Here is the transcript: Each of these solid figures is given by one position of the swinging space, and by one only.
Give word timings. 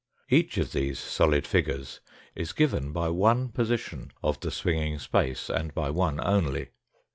Each 0.31 0.57
of 0.57 0.71
these 0.71 0.97
solid 0.97 1.45
figures 1.45 1.99
is 2.33 2.53
given 2.53 2.91
by 2.91 3.09
one 3.09 3.49
position 3.49 4.11
of 4.23 4.39
the 4.39 4.49
swinging 4.49 4.97
space, 4.97 5.47
and 5.47 5.75
by 5.75 5.91
one 5.91 6.19
only. 6.23 6.69